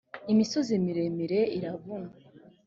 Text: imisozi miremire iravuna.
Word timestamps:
imisozi 0.33 0.73
miremire 0.85 1.39
iravuna. 1.57 2.09